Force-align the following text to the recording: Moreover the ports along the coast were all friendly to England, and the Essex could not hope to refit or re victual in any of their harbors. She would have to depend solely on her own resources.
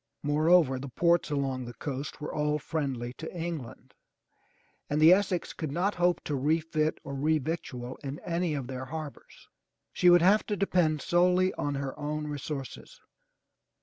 Moreover 0.23 0.79
the 0.79 0.89
ports 0.89 1.29
along 1.29 1.65
the 1.65 1.75
coast 1.75 2.19
were 2.19 2.33
all 2.33 2.57
friendly 2.57 3.13
to 3.19 3.31
England, 3.31 3.93
and 4.89 4.99
the 4.99 5.13
Essex 5.13 5.53
could 5.53 5.71
not 5.71 5.93
hope 5.93 6.23
to 6.23 6.33
refit 6.35 6.97
or 7.03 7.13
re 7.13 7.37
victual 7.37 7.97
in 7.97 8.17
any 8.21 8.55
of 8.55 8.65
their 8.65 8.85
harbors. 8.85 9.47
She 9.93 10.09
would 10.09 10.23
have 10.23 10.43
to 10.47 10.57
depend 10.57 11.03
solely 11.03 11.53
on 11.53 11.75
her 11.75 11.95
own 11.99 12.25
resources. 12.25 12.99